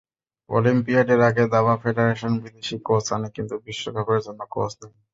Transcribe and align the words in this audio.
অলিম্পিয়াডের 0.49 1.21
আগে 1.29 1.43
দাবা 1.53 1.73
ফেডারেশন 1.81 2.33
বিদেশি 2.43 2.75
কোচ 2.87 3.05
আনে, 3.15 3.29
কিন্তু 3.35 3.53
বিশ্বকাপের 3.65 4.19
জন্য 4.25 4.41
কোচ 4.53 4.71
নেই। 4.81 4.93